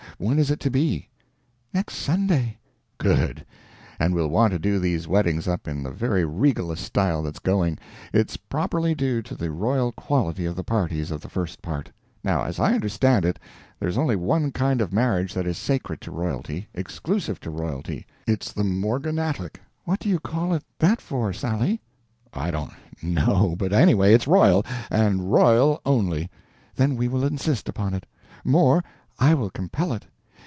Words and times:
When 0.17 0.37
is 0.37 0.51
it 0.51 0.59
to 0.59 0.69
be?" 0.69 1.07
"Next 1.73 1.95
Sunday." 1.95 2.59
"Good. 2.99 3.43
And 3.99 4.13
we'll 4.13 4.27
want 4.29 4.53
to 4.53 4.59
do 4.59 4.77
these 4.77 5.07
weddings 5.07 5.47
up 5.47 5.67
in 5.67 5.81
the 5.81 5.89
very 5.89 6.23
regalest 6.23 6.83
style 6.85 7.23
that's 7.23 7.39
going. 7.39 7.79
It's 8.13 8.37
properly 8.37 8.93
due 8.93 9.23
to 9.23 9.33
the 9.33 9.49
royal 9.49 9.91
quality 9.91 10.45
of 10.45 10.55
the 10.55 10.63
parties 10.63 11.09
of 11.09 11.21
the 11.21 11.29
first 11.29 11.63
part. 11.63 11.89
Now 12.23 12.43
as 12.43 12.59
I 12.59 12.75
understand 12.75 13.25
it, 13.25 13.39
there 13.79 13.89
is 13.89 13.97
only 13.97 14.15
one 14.15 14.51
kind 14.51 14.79
of 14.79 14.93
marriage 14.93 15.33
that 15.33 15.47
is 15.47 15.57
sacred 15.57 16.01
to 16.01 16.11
royalty, 16.11 16.67
exclusive 16.75 17.39
to 17.39 17.49
royalty: 17.49 18.05
it's 18.27 18.51
the 18.53 18.63
morganatic." 18.63 19.59
"What 19.85 20.01
do 20.01 20.11
they 20.11 20.19
call 20.19 20.53
it 20.53 20.63
that 20.77 21.01
for, 21.01 21.33
Sally?" 21.33 21.81
"I 22.31 22.51
don't 22.51 22.73
know; 23.01 23.55
but 23.57 23.73
anyway 23.73 24.13
it's 24.13 24.27
royal, 24.27 24.63
and 24.91 25.31
royal 25.33 25.81
only." 25.83 26.29
"Then 26.75 26.95
we 26.95 27.07
will 27.07 27.25
insist 27.25 27.67
upon 27.67 27.95
it. 27.95 28.05
More 28.45 28.83
I 29.19 29.33
will 29.35 29.51
compel 29.51 29.93
it. 29.93 30.05